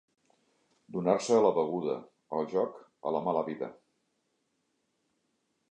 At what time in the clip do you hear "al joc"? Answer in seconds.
2.39-2.81